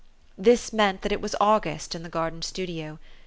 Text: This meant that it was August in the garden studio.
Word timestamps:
This 0.35 0.73
meant 0.73 1.03
that 1.03 1.11
it 1.11 1.21
was 1.21 1.35
August 1.39 1.93
in 1.93 2.01
the 2.01 2.09
garden 2.09 2.41
studio. 2.41 2.97